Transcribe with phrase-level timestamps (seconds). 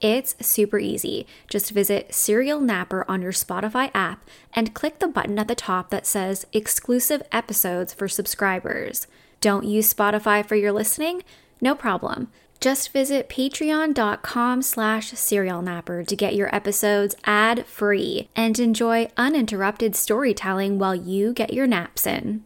[0.00, 1.26] It's super easy.
[1.48, 5.90] Just visit Serial Napper on your Spotify app and click the button at the top
[5.90, 9.08] that says Exclusive Episodes for Subscribers.
[9.40, 11.22] Don't use Spotify for your listening?
[11.60, 12.30] No problem.
[12.60, 20.94] Just visit patreon.com slash serialnapper to get your episodes ad-free and enjoy uninterrupted storytelling while
[20.94, 22.44] you get your naps in.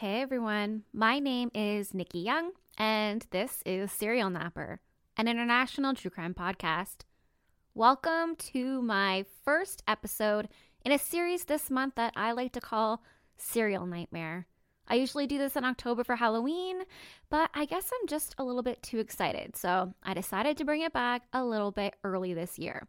[0.00, 4.78] Hey everyone, my name is Nikki Young, and this is Serial Napper,
[5.16, 6.98] an international true crime podcast.
[7.74, 10.50] Welcome to my first episode
[10.84, 13.02] in a series this month that I like to call
[13.38, 14.46] Serial Nightmare.
[14.86, 16.82] I usually do this in October for Halloween,
[17.28, 20.82] but I guess I'm just a little bit too excited, so I decided to bring
[20.82, 22.86] it back a little bit early this year.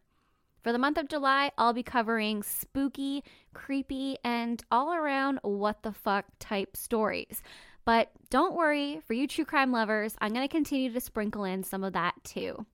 [0.62, 5.92] For the month of July, I'll be covering spooky, creepy, and all around what the
[5.92, 7.42] fuck type stories.
[7.86, 11.64] But don't worry, for you true crime lovers, I'm going to continue to sprinkle in
[11.64, 12.66] some of that too.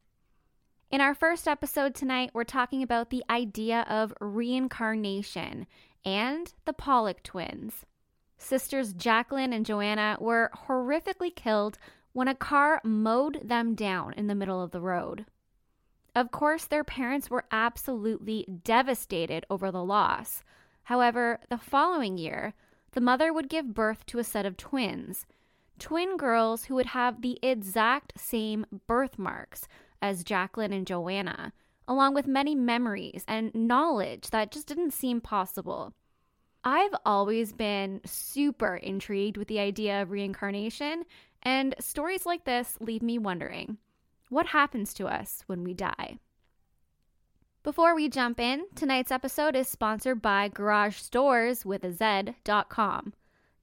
[0.90, 5.66] In our first episode tonight, we're talking about the idea of reincarnation
[6.04, 7.84] and the Pollock twins.
[8.38, 11.78] Sisters Jacqueline and Joanna were horrifically killed
[12.12, 15.26] when a car mowed them down in the middle of the road.
[16.16, 20.42] Of course, their parents were absolutely devastated over the loss.
[20.84, 22.54] However, the following year,
[22.92, 25.26] the mother would give birth to a set of twins,
[25.78, 29.68] twin girls who would have the exact same birthmarks
[30.00, 31.52] as Jacqueline and Joanna,
[31.86, 35.92] along with many memories and knowledge that just didn't seem possible.
[36.64, 41.04] I've always been super intrigued with the idea of reincarnation,
[41.42, 43.76] and stories like this leave me wondering
[44.28, 46.18] what happens to us when we die?
[47.62, 53.12] Before we jump in, tonight's episode is sponsored by Garage Stores with a Z.com.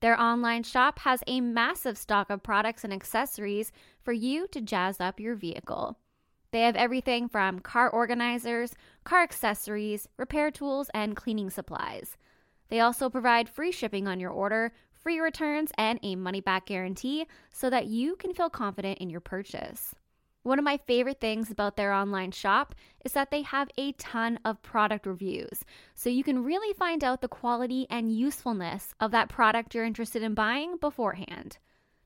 [0.02, 3.72] Their online shop has a massive stock of products and accessories
[4.02, 5.98] for you to jazz up your vehicle.
[6.52, 8.76] They have everything from car organizers,
[9.06, 12.18] car accessories, repair tools, and cleaning supplies.
[12.68, 17.26] They also provide free shipping on your order, free returns, and a money back guarantee
[17.52, 19.96] so that you can feel confident in your purchase.
[20.44, 24.40] One of my favorite things about their online shop is that they have a ton
[24.44, 25.64] of product reviews.
[25.96, 30.22] So you can really find out the quality and usefulness of that product you're interested
[30.22, 31.58] in buying beforehand.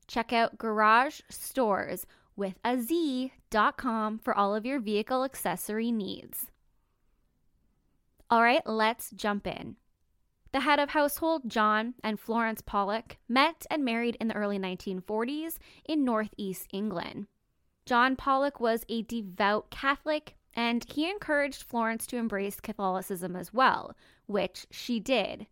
[0.07, 2.05] Check out Garage Stores
[2.35, 6.45] with a Z.com for all of your vehicle accessory needs.
[8.29, 9.77] All right, let's jump in.
[10.51, 15.57] The head of household, John and Florence Pollock, met and married in the early 1940s
[15.85, 17.27] in Northeast England.
[17.87, 23.95] John Pollock was a devout Catholic, and he encouraged Florence to embrace Catholicism as well,
[24.25, 25.47] which she did.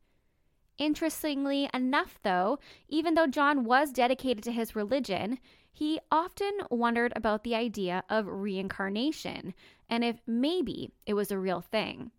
[0.77, 2.59] Interestingly enough, though,
[2.89, 5.39] even though John was dedicated to his religion,
[5.71, 9.53] he often wondered about the idea of reincarnation
[9.89, 12.11] and if maybe it was a real thing.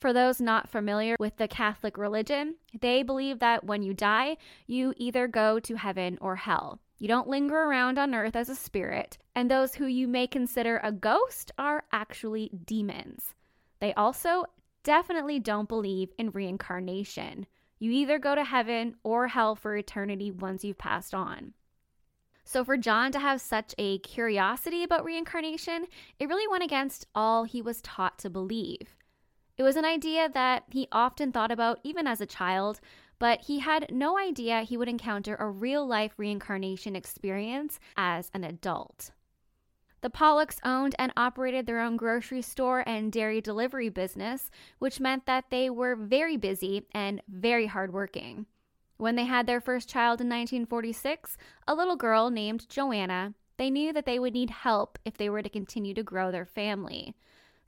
[0.00, 4.92] For those not familiar with the Catholic religion, they believe that when you die, you
[4.96, 6.80] either go to heaven or hell.
[7.02, 10.80] You don't linger around on earth as a spirit, and those who you may consider
[10.84, 13.34] a ghost are actually demons.
[13.80, 14.44] They also
[14.84, 17.46] definitely don't believe in reincarnation.
[17.80, 21.54] You either go to heaven or hell for eternity once you've passed on.
[22.44, 25.86] So, for John to have such a curiosity about reincarnation,
[26.20, 28.94] it really went against all he was taught to believe.
[29.58, 32.80] It was an idea that he often thought about even as a child,
[33.22, 38.42] but he had no idea he would encounter a real life reincarnation experience as an
[38.42, 39.12] adult.
[40.00, 45.26] The Pollocks owned and operated their own grocery store and dairy delivery business, which meant
[45.26, 48.46] that they were very busy and very hardworking.
[48.96, 51.36] When they had their first child in 1946,
[51.68, 55.42] a little girl named Joanna, they knew that they would need help if they were
[55.42, 57.14] to continue to grow their family.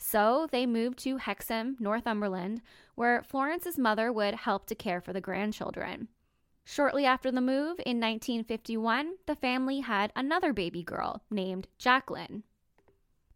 [0.06, 2.60] So they moved to Hexham, Northumberland,
[2.94, 6.08] where Florence's mother would help to care for the grandchildren.
[6.62, 12.42] Shortly after the move in 1951, the family had another baby girl named Jacqueline.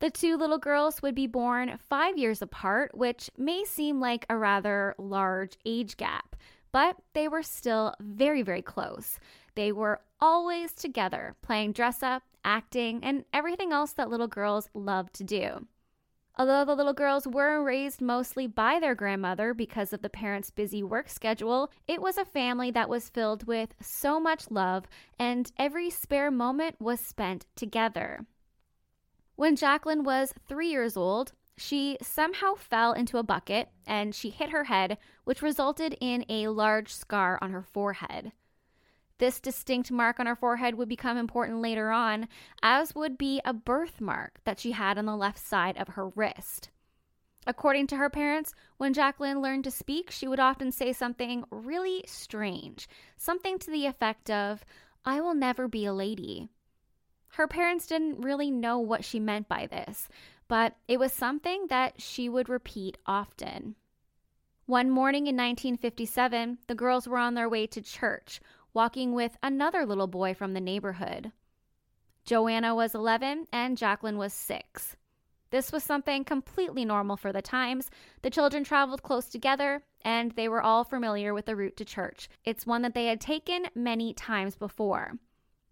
[0.00, 4.36] The two little girls would be born five years apart, which may seem like a
[4.36, 6.36] rather large age gap,
[6.70, 9.18] but they were still very, very close.
[9.54, 15.10] They were always together, playing dress up, acting, and everything else that little girls love
[15.14, 15.66] to do.
[16.40, 20.84] Although the little girls were raised mostly by their grandmother because of the parents' busy
[20.84, 24.84] work schedule, it was a family that was filled with so much love,
[25.18, 28.24] and every spare moment was spent together.
[29.34, 34.50] When Jacqueline was three years old, she somehow fell into a bucket and she hit
[34.50, 38.30] her head, which resulted in a large scar on her forehead.
[39.18, 42.28] This distinct mark on her forehead would become important later on,
[42.62, 46.70] as would be a birthmark that she had on the left side of her wrist.
[47.46, 52.04] According to her parents, when Jacqueline learned to speak, she would often say something really
[52.06, 54.64] strange, something to the effect of,
[55.04, 56.48] I will never be a lady.
[57.32, 60.08] Her parents didn't really know what she meant by this,
[60.46, 63.76] but it was something that she would repeat often.
[64.66, 68.40] One morning in 1957, the girls were on their way to church,
[68.74, 71.32] walking with another little boy from the neighborhood.
[72.24, 74.96] Joanna was 11 and Jacqueline was 6.
[75.50, 77.90] This was something completely normal for the times.
[78.22, 82.28] The children traveled close together and they were all familiar with the route to church.
[82.44, 85.14] It's one that they had taken many times before.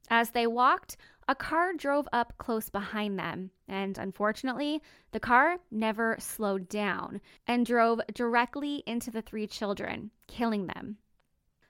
[0.09, 0.97] As they walked,
[1.29, 7.67] a car drove up close behind them, and unfortunately, the car never slowed down and
[7.67, 10.99] drove directly into the three children, killing them.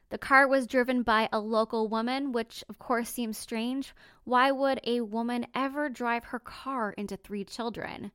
[0.09, 3.93] The car was driven by a local woman, which of course seems strange.
[4.23, 8.13] Why would a woman ever drive her car into three children?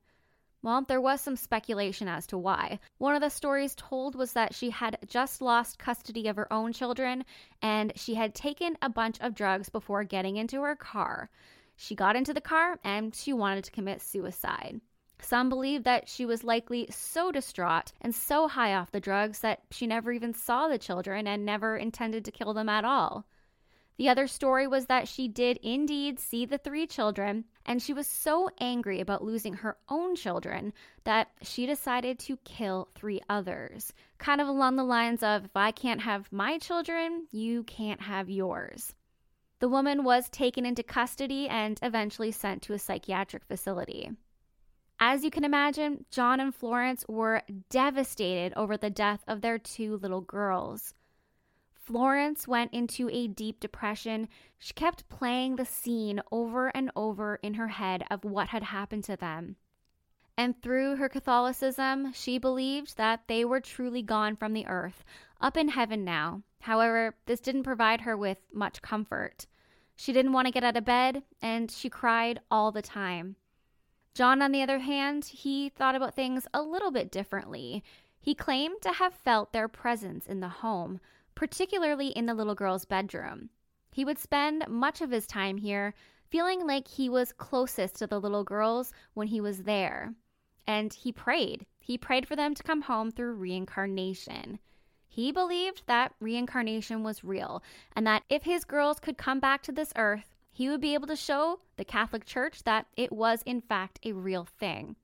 [0.62, 2.78] Well, there was some speculation as to why.
[2.98, 6.72] One of the stories told was that she had just lost custody of her own
[6.72, 7.24] children
[7.60, 11.30] and she had taken a bunch of drugs before getting into her car.
[11.76, 14.80] She got into the car and she wanted to commit suicide.
[15.24, 19.62] Some believe that she was likely so distraught and so high off the drugs that
[19.70, 23.24] she never even saw the children and never intended to kill them at all.
[23.98, 28.08] The other story was that she did indeed see the three children, and she was
[28.08, 30.72] so angry about losing her own children
[31.04, 33.92] that she decided to kill three others.
[34.18, 38.28] Kind of along the lines of if I can't have my children, you can't have
[38.28, 38.92] yours.
[39.60, 44.10] The woman was taken into custody and eventually sent to a psychiatric facility.
[45.04, 49.96] As you can imagine, John and Florence were devastated over the death of their two
[49.96, 50.94] little girls.
[51.74, 54.28] Florence went into a deep depression.
[54.60, 59.02] She kept playing the scene over and over in her head of what had happened
[59.02, 59.56] to them.
[60.38, 65.02] And through her Catholicism, she believed that they were truly gone from the earth,
[65.40, 66.42] up in heaven now.
[66.60, 69.48] However, this didn't provide her with much comfort.
[69.96, 73.34] She didn't want to get out of bed, and she cried all the time.
[74.14, 77.82] John, on the other hand, he thought about things a little bit differently.
[78.20, 81.00] He claimed to have felt their presence in the home,
[81.34, 83.48] particularly in the little girl's bedroom.
[83.90, 85.94] He would spend much of his time here
[86.30, 90.14] feeling like he was closest to the little girls when he was there.
[90.66, 91.66] And he prayed.
[91.80, 94.58] He prayed for them to come home through reincarnation.
[95.08, 97.62] He believed that reincarnation was real
[97.94, 101.06] and that if his girls could come back to this earth, he would be able
[101.06, 104.96] to show the Catholic Church that it was, in fact, a real thing.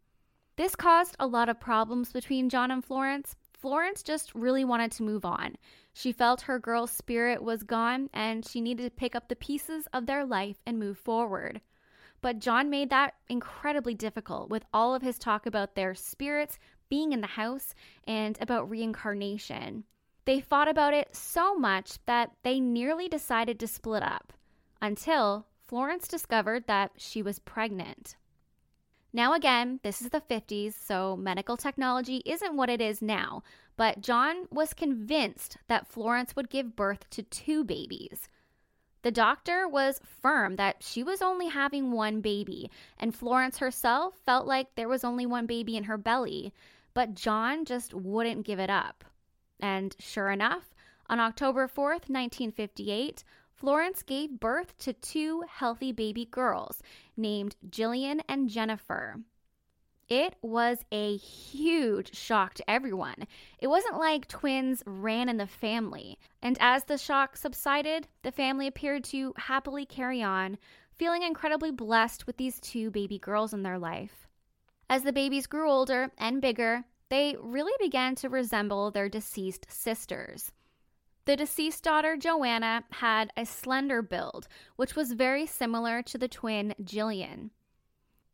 [0.57, 3.35] This caused a lot of problems between John and Florence.
[3.55, 5.57] Florence just really wanted to move on.
[5.95, 9.89] She felt her girl's spirit was gone and she needed to pick up the pieces
[9.93, 11.63] of their life and move forward.
[12.21, 16.59] But John made that incredibly difficult with all of his talk about their spirits
[16.91, 17.75] being in the house
[18.07, 19.85] and about reincarnation.
[20.25, 24.35] They fought about it so much that they nearly decided to split up
[24.81, 28.17] until Florence discovered that she was pregnant.
[29.13, 33.43] Now, again, this is the 50s, so medical technology isn't what it is now,
[33.77, 38.29] but John was convinced that Florence would give birth to two babies.
[39.03, 44.47] The doctor was firm that she was only having one baby, and Florence herself felt
[44.47, 46.53] like there was only one baby in her belly,
[46.95, 49.05] but John just wouldn't give it up.
[49.61, 50.75] And sure enough,
[51.09, 53.25] on October 4th, 1958,
[53.59, 56.81] Florence gave birth to two healthy baby girls
[57.17, 59.17] named Jillian and Jennifer.
[60.09, 63.27] It was a huge shock to everyone.
[63.59, 66.21] It wasn't like twins ran in the family.
[66.41, 70.57] And as the shock subsided, the family appeared to happily carry on,
[70.93, 74.29] feeling incredibly blessed with these two baby girls in their life.
[74.89, 80.53] As the babies grew older and bigger, they really began to resemble their deceased sisters.
[81.29, 86.75] The deceased daughter, Joanna, had a slender build, which was very similar to the twin
[86.83, 87.51] Jillian.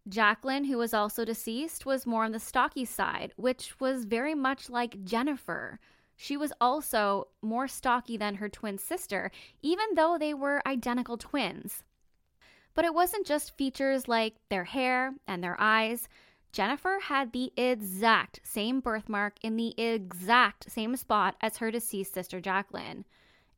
[0.09, 4.71] Jacqueline, who was also deceased, was more on the stocky side, which was very much
[4.71, 5.81] like Jennifer.
[6.15, 11.83] She was also more stocky than her twin sister, even though they were identical twins.
[12.75, 16.09] But it wasn't just features like their hair and their eyes.
[16.55, 22.41] Jennifer had the exact same birthmark in the exact same spot as her deceased sister
[22.41, 23.05] Jacqueline.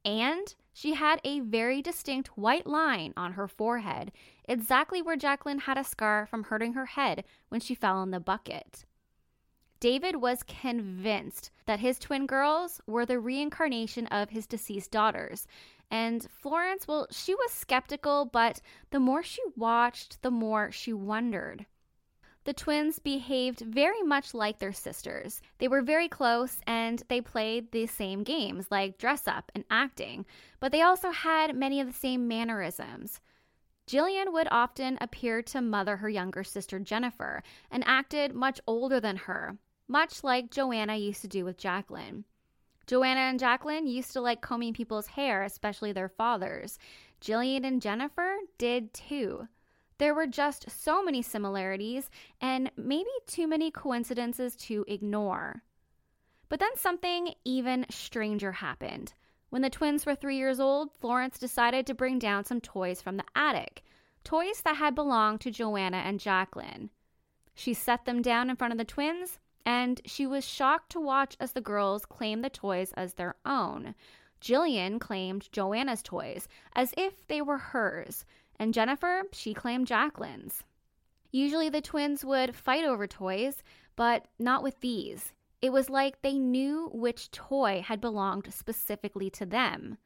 [0.02, 4.12] And she had a very distinct white line on her forehead,
[4.48, 8.18] exactly where Jacqueline had a scar from hurting her head when she fell in the
[8.18, 8.86] bucket.
[9.78, 15.46] David was convinced that his twin girls were the reincarnation of his deceased daughters.
[15.90, 21.66] And Florence, well, she was skeptical, but the more she watched, the more she wondered.
[22.46, 25.42] The twins behaved very much like their sisters.
[25.58, 30.24] They were very close and they played the same games like dress up and acting,
[30.60, 33.20] but they also had many of the same mannerisms.
[33.88, 39.16] Jillian would often appear to mother her younger sister Jennifer and acted much older than
[39.16, 42.26] her, much like Joanna used to do with Jacqueline.
[42.86, 46.78] Joanna and Jacqueline used to like combing people's hair, especially their fathers.
[47.20, 49.48] Jillian and Jennifer did too.
[49.98, 52.10] There were just so many similarities
[52.40, 55.62] and maybe too many coincidences to ignore.
[56.48, 59.14] But then something even stranger happened.
[59.48, 63.16] When the twins were three years old, Florence decided to bring down some toys from
[63.16, 63.82] the attic,
[64.22, 66.90] toys that had belonged to Joanna and Jacqueline.
[67.54, 71.36] She set them down in front of the twins, and she was shocked to watch
[71.40, 73.94] as the girls claimed the toys as their own.
[74.40, 78.24] Jillian claimed Joanna's toys as if they were hers,
[78.58, 80.64] and Jennifer, she claimed Jacqueline's.
[81.30, 83.62] Usually the twins would fight over toys,
[83.94, 85.32] but not with these.
[85.60, 89.98] It was like they knew which toy had belonged specifically to them.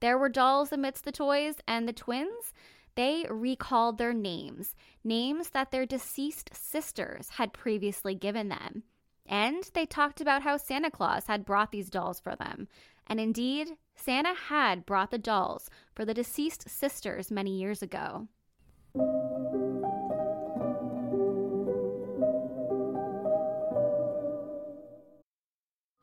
[0.00, 2.52] There were dolls amidst the toys, and the twins,
[2.94, 8.82] they recalled their names, names that their deceased sisters had previously given them.
[9.24, 12.68] And they talked about how Santa Claus had brought these dolls for them,
[13.06, 18.28] and indeed, Santa had brought the dolls for the deceased sisters many years ago.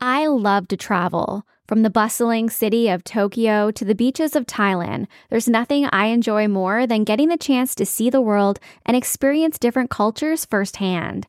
[0.00, 1.46] I love to travel.
[1.66, 6.48] From the bustling city of Tokyo to the beaches of Thailand, there's nothing I enjoy
[6.48, 11.28] more than getting the chance to see the world and experience different cultures firsthand.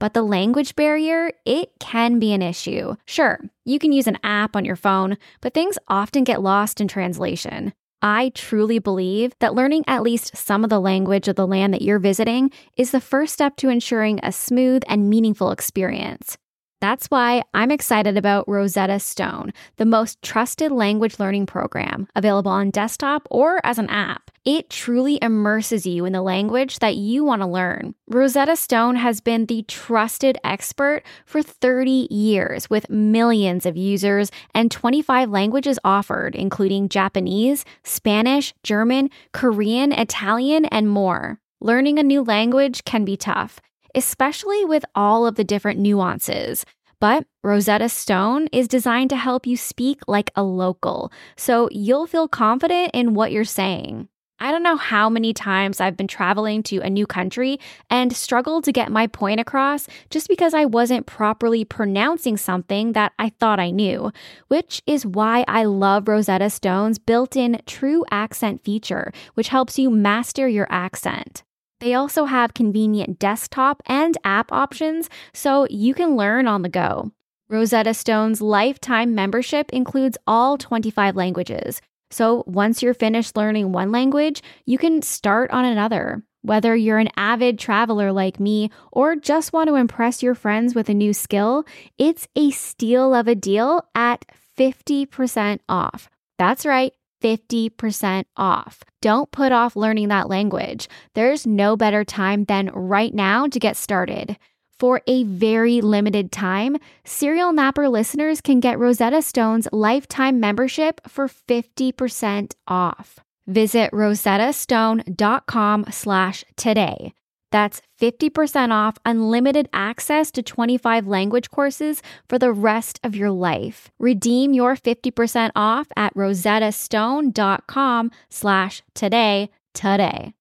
[0.00, 2.96] But the language barrier, it can be an issue.
[3.06, 6.88] Sure, you can use an app on your phone, but things often get lost in
[6.88, 7.74] translation.
[8.02, 11.82] I truly believe that learning at least some of the language of the land that
[11.82, 16.38] you're visiting is the first step to ensuring a smooth and meaningful experience.
[16.80, 22.70] That's why I'm excited about Rosetta Stone, the most trusted language learning program available on
[22.70, 24.30] desktop or as an app.
[24.46, 27.94] It truly immerses you in the language that you want to learn.
[28.08, 34.70] Rosetta Stone has been the trusted expert for 30 years with millions of users and
[34.70, 41.40] 25 languages offered, including Japanese, Spanish, German, Korean, Italian, and more.
[41.60, 43.60] Learning a new language can be tough
[43.94, 46.64] especially with all of the different nuances.
[47.00, 52.28] But Rosetta Stone is designed to help you speak like a local, so you'll feel
[52.28, 54.08] confident in what you're saying.
[54.42, 58.64] I don't know how many times I've been traveling to a new country and struggled
[58.64, 63.60] to get my point across just because I wasn't properly pronouncing something that I thought
[63.60, 64.10] I knew,
[64.48, 69.90] which is why I love Rosetta Stone's built in true accent feature, which helps you
[69.90, 71.42] master your accent.
[71.80, 77.10] They also have convenient desktop and app options so you can learn on the go.
[77.48, 81.80] Rosetta Stone's lifetime membership includes all 25 languages.
[82.10, 86.22] So once you're finished learning one language, you can start on another.
[86.42, 90.88] Whether you're an avid traveler like me or just want to impress your friends with
[90.88, 91.64] a new skill,
[91.98, 94.24] it's a steal of a deal at
[94.56, 96.08] 50% off.
[96.38, 96.92] That's right.
[97.20, 98.82] 50% off.
[99.00, 100.88] Don't put off learning that language.
[101.14, 104.36] There's no better time than right now to get started.
[104.78, 111.28] For a very limited time, Serial Napper listeners can get Rosetta Stone's lifetime membership for
[111.28, 113.18] 50% off.
[113.46, 117.12] Visit rosettastone.com slash today.
[117.50, 123.90] That's 50% off unlimited access to 25 language courses for the rest of your life.
[123.98, 130.34] Redeem your 50% off at rosettastone.com slash today today.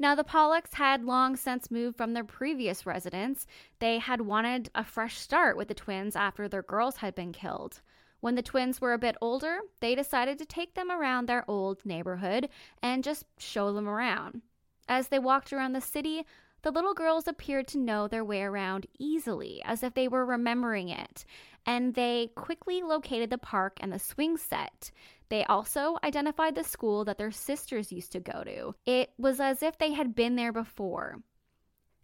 [0.00, 3.46] Now, the Pollocks had long since moved from their previous residence.
[3.80, 7.80] They had wanted a fresh start with the twins after their girls had been killed.
[8.20, 11.84] When the twins were a bit older, they decided to take them around their old
[11.84, 12.48] neighborhood
[12.80, 14.42] and just show them around.
[14.88, 16.24] As they walked around the city,
[16.62, 20.88] the little girls appeared to know their way around easily, as if they were remembering
[20.88, 21.24] it,
[21.66, 24.90] and they quickly located the park and the swing set.
[25.28, 28.74] They also identified the school that their sisters used to go to.
[28.86, 31.18] It was as if they had been there before.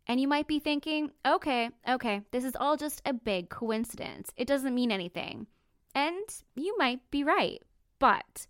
[0.07, 4.31] And you might be thinking, okay, okay, this is all just a big coincidence.
[4.37, 5.47] It doesn't mean anything.
[5.95, 7.63] And you might be right.
[7.99, 8.47] But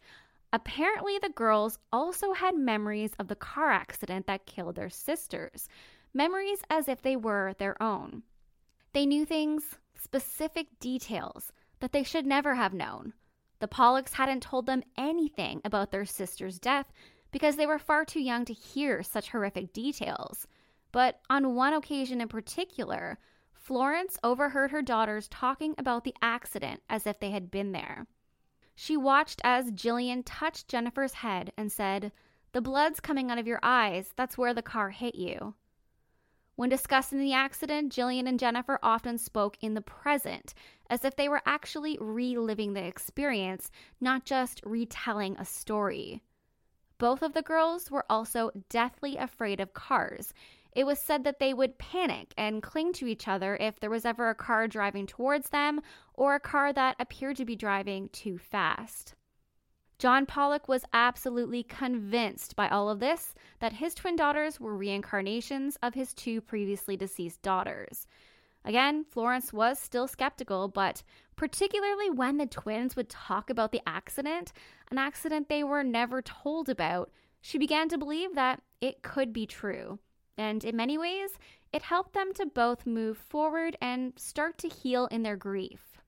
[0.55, 5.69] apparently, the girls also had memories of the car accident that killed their sisters,
[6.15, 8.23] memories as if they were their own.
[8.93, 13.15] They knew things, specific details, that they should never have known.
[13.59, 16.93] The Pollocks hadn't told them anything about their sister's death
[17.33, 20.47] because they were far too young to hear such horrific details.
[20.93, 23.19] But on one occasion in particular,
[23.53, 28.07] Florence overheard her daughters talking about the accident as if they had been there.
[28.75, 32.13] She watched as Jillian touched Jennifer's head and said,
[32.53, 34.13] The blood's coming out of your eyes.
[34.17, 35.55] That's where the car hit you.
[36.57, 40.55] When discussing the accident, Jillian and Jennifer often spoke in the present,
[40.89, 46.23] as if they were actually reliving the experience, not just retelling a story.
[46.99, 50.33] Both of the girls were also deathly afraid of cars,
[50.75, 54.05] it was said that they would panic and cling to each other if there was
[54.05, 55.81] ever a car driving towards them
[56.15, 59.15] or a car that appeared to be driving too fast.
[59.99, 65.79] John Pollock was absolutely convinced by all of this that his twin daughters were reincarnations
[65.83, 68.07] of his two previously deceased daughters.
[68.65, 71.03] Again, Florence was still skeptical, but
[71.37, 74.53] particularly when the twins would talk about the accident,
[74.91, 79.47] an accident they were never told about, she began to believe that it could be
[79.47, 79.99] true
[80.37, 81.39] and in many ways,
[81.73, 85.99] it helped them to both move forward and start to heal in their grief.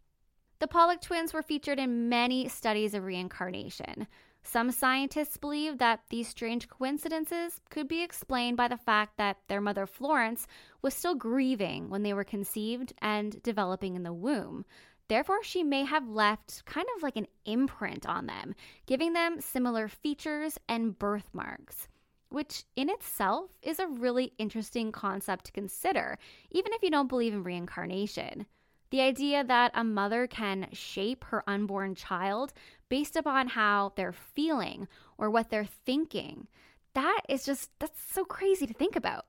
[0.59, 4.07] The Pollock twins were featured in many studies of reincarnation.
[4.43, 9.61] Some scientists believe that these strange coincidences could be explained by the fact that their
[9.61, 10.47] mother Florence
[10.83, 14.65] was still grieving when they were conceived and developing in the womb.
[15.09, 18.55] Therefore, she may have left kind of like an imprint on them,
[18.87, 21.89] giving them similar features and birthmarks
[22.29, 26.19] which in itself is a really interesting concept to consider,
[26.51, 28.47] even if you don't believe in reincarnation.
[28.91, 32.53] The idea that a mother can shape her unborn child
[32.89, 34.87] based upon how they're feeling
[35.19, 36.47] or what they're thinking,
[36.95, 39.27] that is just, that's so crazy to think about.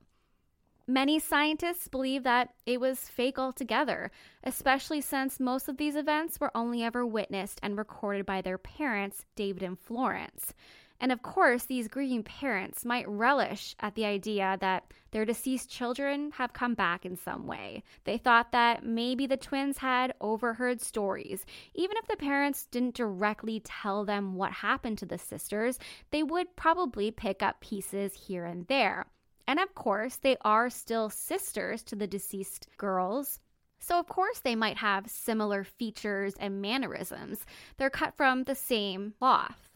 [0.90, 4.10] Many scientists believe that it was fake altogether,
[4.42, 9.26] especially since most of these events were only ever witnessed and recorded by their parents,
[9.36, 10.54] David and Florence.
[11.00, 16.32] And of course, these grieving parents might relish at the idea that their deceased children
[16.32, 17.84] have come back in some way.
[18.04, 21.46] They thought that maybe the twins had overheard stories.
[21.74, 25.78] Even if the parents didn't directly tell them what happened to the sisters,
[26.10, 29.06] they would probably pick up pieces here and there.
[29.46, 33.40] And of course, they are still sisters to the deceased girls.
[33.78, 37.46] So, of course, they might have similar features and mannerisms.
[37.76, 39.67] They're cut from the same cloth.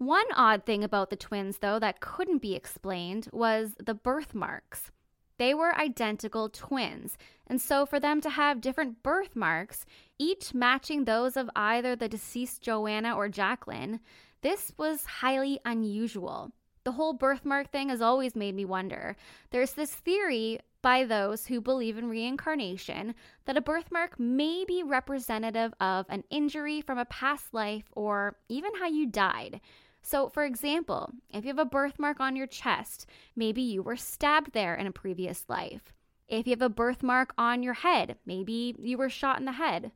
[0.00, 4.90] One odd thing about the twins, though, that couldn't be explained was the birthmarks.
[5.36, 9.84] They were identical twins, and so for them to have different birthmarks,
[10.18, 14.00] each matching those of either the deceased Joanna or Jacqueline,
[14.40, 16.50] this was highly unusual.
[16.84, 19.16] The whole birthmark thing has always made me wonder.
[19.50, 25.74] There's this theory by those who believe in reincarnation that a birthmark may be representative
[25.78, 29.60] of an injury from a past life or even how you died.
[30.02, 34.52] So, for example, if you have a birthmark on your chest, maybe you were stabbed
[34.52, 35.92] there in a previous life.
[36.28, 39.92] If you have a birthmark on your head, maybe you were shot in the head.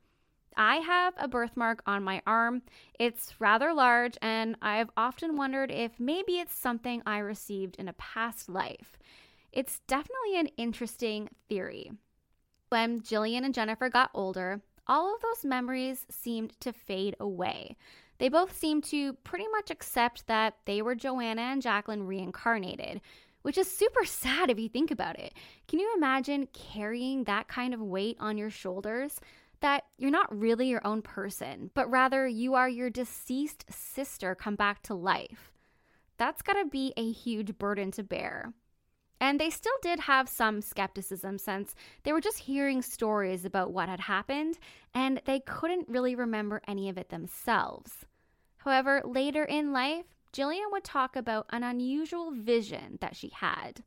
[0.56, 2.62] I have a birthmark on my arm.
[2.98, 7.94] It's rather large, and I've often wondered if maybe it's something I received in a
[7.94, 8.98] past life.
[9.52, 11.92] It's definitely an interesting theory.
[12.68, 17.76] When Jillian and Jennifer got older, all of those memories seemed to fade away.
[18.24, 23.02] They both seem to pretty much accept that they were Joanna and Jacqueline reincarnated,
[23.42, 25.34] which is super sad if you think about it.
[25.68, 29.20] Can you imagine carrying that kind of weight on your shoulders?
[29.60, 34.56] That you're not really your own person, but rather you are your deceased sister come
[34.56, 35.52] back to life.
[36.16, 38.54] That's gotta be a huge burden to bear.
[39.20, 43.90] And they still did have some skepticism since they were just hearing stories about what
[43.90, 44.58] had happened
[44.94, 48.06] and they couldn't really remember any of it themselves.
[48.64, 53.84] However, later in life, Jillian would talk about an unusual vision that she had.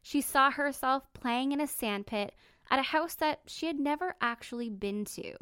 [0.00, 2.32] She saw herself playing in a sandpit
[2.70, 5.34] at a house that she had never actually been to.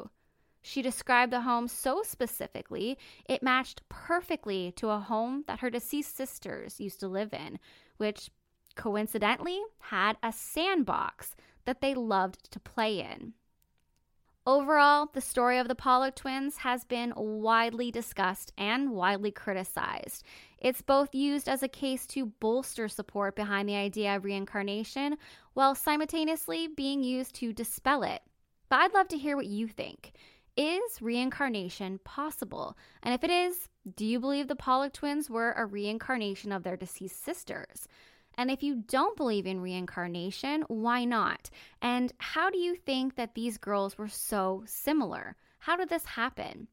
[0.63, 6.15] She described the home so specifically, it matched perfectly to a home that her deceased
[6.15, 7.59] sisters used to live in,
[7.97, 8.31] which
[8.75, 13.33] coincidentally had a sandbox that they loved to play in.
[14.51, 20.25] Overall, the story of the Pollock twins has been widely discussed and widely criticized.
[20.57, 25.15] It's both used as a case to bolster support behind the idea of reincarnation,
[25.53, 28.23] while simultaneously being used to dispel it.
[28.67, 30.11] But I'd love to hear what you think.
[30.57, 32.77] Is reincarnation possible?
[33.03, 36.75] And if it is, do you believe the Pollock twins were a reincarnation of their
[36.75, 37.87] deceased sisters?
[38.41, 41.51] And if you don't believe in reincarnation, why not?
[41.79, 45.35] And how do you think that these girls were so similar?
[45.59, 46.67] How did this happen?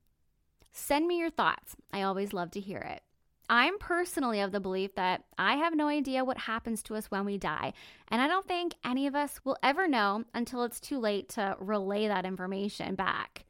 [0.73, 1.77] Send me your thoughts.
[1.93, 3.03] I always love to hear it.
[3.51, 7.27] I'm personally of the belief that I have no idea what happens to us when
[7.27, 7.75] we die,
[8.09, 11.55] and I don't think any of us will ever know until it's too late to
[11.61, 13.45] relay that information back.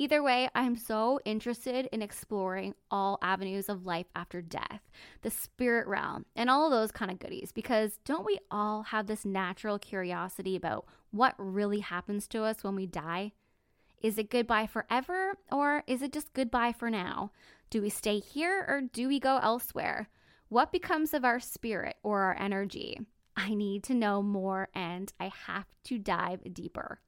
[0.00, 4.88] Either way, I'm so interested in exploring all avenues of life after death,
[5.22, 9.08] the spirit realm, and all of those kind of goodies because don't we all have
[9.08, 13.32] this natural curiosity about what really happens to us when we die?
[14.00, 17.32] Is it goodbye forever or is it just goodbye for now?
[17.68, 20.08] Do we stay here or do we go elsewhere?
[20.48, 23.00] What becomes of our spirit or our energy?
[23.36, 27.00] I need to know more and I have to dive deeper.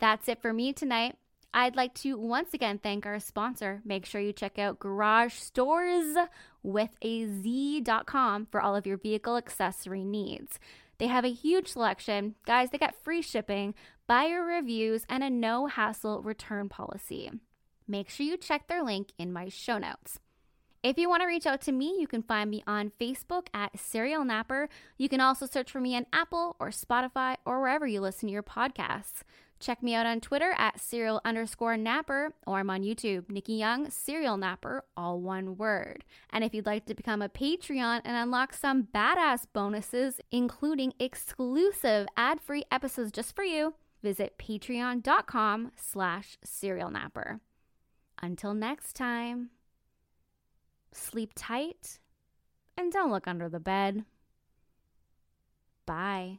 [0.00, 1.16] That's it for me tonight.
[1.52, 3.80] I'd like to once again thank our sponsor.
[3.84, 6.16] Make sure you check out Garage Stores
[6.62, 10.58] with a Z.com for all of your vehicle accessory needs.
[10.98, 12.34] They have a huge selection.
[12.44, 13.74] Guys, they got free shipping,
[14.06, 17.30] buyer reviews, and a no hassle return policy.
[17.86, 20.18] Make sure you check their link in my show notes.
[20.82, 23.78] If you want to reach out to me, you can find me on Facebook at
[23.78, 24.68] Serial Napper.
[24.96, 28.32] You can also search for me on Apple or Spotify or wherever you listen to
[28.32, 29.22] your podcasts.
[29.60, 33.90] Check me out on Twitter at serial underscore napper, or I'm on YouTube, Nikki Young,
[33.90, 36.04] serial napper, all one word.
[36.30, 42.06] And if you'd like to become a Patreon and unlock some badass bonuses, including exclusive
[42.16, 47.40] ad-free episodes just for you, visit patreon.com slash serial napper.
[48.22, 49.50] Until next time,
[50.92, 51.98] sleep tight
[52.76, 54.04] and don't look under the bed.
[55.84, 56.38] Bye.